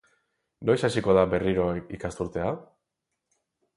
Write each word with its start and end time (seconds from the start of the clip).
Noiz 0.69 0.77
hasiko 0.87 1.15
da 1.17 1.25
berriro 1.33 1.67
ikasturtea? 1.99 2.51